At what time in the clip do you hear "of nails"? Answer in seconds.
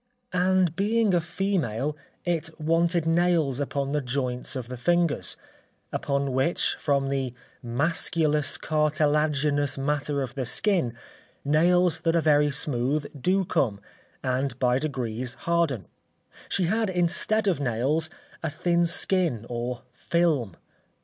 17.47-18.09